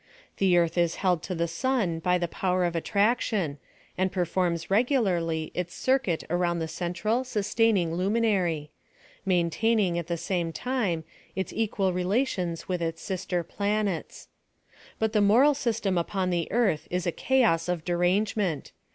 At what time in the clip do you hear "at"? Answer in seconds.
9.99-10.07